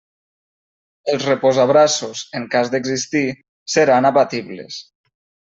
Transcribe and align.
Els 1.13 1.27
reposabraços, 1.27 2.23
en 2.41 2.49
cas 2.55 2.73
d'existir, 2.77 3.23
seran 3.75 4.13
abatibles. 4.15 4.83